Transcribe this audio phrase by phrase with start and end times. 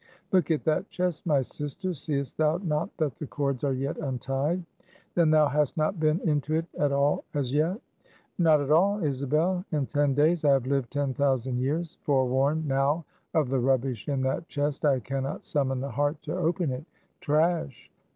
[0.31, 1.93] "Look at that chest, my sister.
[1.93, 4.63] Seest thou not that the cords are yet untied?"
[5.13, 7.79] "Then thou hast not been into it at all as yet?"
[8.39, 9.63] "Not at all, Isabel.
[9.71, 11.99] In ten days I have lived ten thousand years.
[12.01, 16.33] Forewarned now of the rubbish in that chest, I can not summon the heart to
[16.35, 16.85] open it.
[17.19, 17.91] Trash!